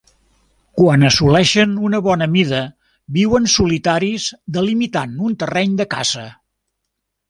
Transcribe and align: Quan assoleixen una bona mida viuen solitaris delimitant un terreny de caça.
Quan 0.79 1.05
assoleixen 1.09 1.75
una 1.91 1.99
bona 2.09 2.29
mida 2.37 2.63
viuen 3.21 3.47
solitaris 3.59 4.29
delimitant 4.59 5.19
un 5.31 5.41
terreny 5.45 5.81
de 5.85 5.93
caça. 5.97 6.31